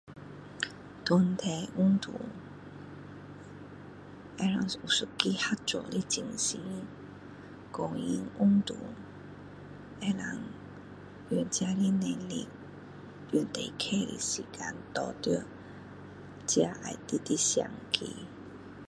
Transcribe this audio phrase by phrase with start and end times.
[1.05, 2.11] 团体运动
[4.39, 6.59] 会有一个合作的精神
[7.71, 8.01] 个人
[8.39, 8.75] 运动
[9.99, 10.19] 可以用
[11.29, 12.47] 自己的能力
[13.31, 15.45] 用最快的时间拿到自
[16.47, 16.73] 己要
[17.05, 18.15] 的成绩